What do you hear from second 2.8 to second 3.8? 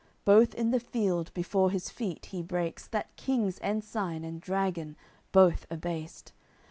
That king's